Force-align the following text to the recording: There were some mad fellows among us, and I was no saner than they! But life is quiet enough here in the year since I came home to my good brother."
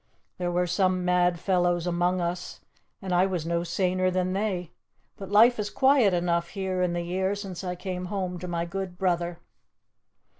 There 0.39 0.49
were 0.51 0.65
some 0.65 1.05
mad 1.05 1.39
fellows 1.39 1.85
among 1.85 2.21
us, 2.21 2.59
and 3.03 3.13
I 3.13 3.27
was 3.27 3.45
no 3.45 3.63
saner 3.63 4.09
than 4.09 4.33
they! 4.33 4.71
But 5.15 5.29
life 5.29 5.59
is 5.59 5.69
quiet 5.69 6.11
enough 6.11 6.47
here 6.47 6.81
in 6.81 6.93
the 6.93 7.03
year 7.03 7.35
since 7.35 7.63
I 7.63 7.75
came 7.75 8.05
home 8.05 8.39
to 8.39 8.47
my 8.47 8.65
good 8.65 8.97
brother." 8.97 9.37